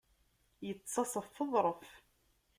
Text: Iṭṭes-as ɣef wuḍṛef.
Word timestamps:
Iṭṭes-as 0.71 1.13
ɣef 1.23 1.35
wuḍṛef. 1.39 1.89